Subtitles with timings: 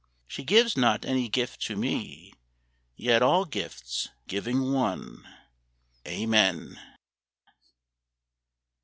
[0.27, 2.33] She gives not any gift to me
[2.95, 5.27] Yet all gifts, giving one....
[6.07, 6.79] Amen.